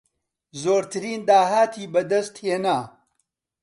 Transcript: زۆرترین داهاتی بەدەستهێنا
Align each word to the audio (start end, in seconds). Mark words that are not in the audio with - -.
زۆرترین 0.61 1.19
داهاتی 1.29 1.83
بەدەستهێنا 1.93 2.79